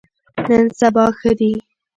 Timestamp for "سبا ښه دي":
0.79-1.51